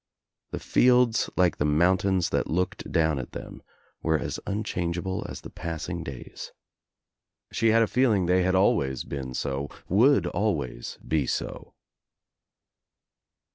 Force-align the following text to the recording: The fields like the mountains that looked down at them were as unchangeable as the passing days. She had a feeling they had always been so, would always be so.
The 0.49 0.57
fields 0.59 1.29
like 1.37 1.57
the 1.57 1.63
mountains 1.65 2.29
that 2.31 2.49
looked 2.49 2.91
down 2.91 3.19
at 3.19 3.33
them 3.33 3.61
were 4.01 4.17
as 4.17 4.39
unchangeable 4.47 5.23
as 5.29 5.41
the 5.41 5.51
passing 5.51 6.03
days. 6.03 6.51
She 7.51 7.67
had 7.67 7.83
a 7.83 7.87
feeling 7.87 8.25
they 8.25 8.41
had 8.41 8.55
always 8.55 9.03
been 9.03 9.35
so, 9.35 9.69
would 9.89 10.25
always 10.25 10.97
be 11.07 11.27
so. 11.27 11.75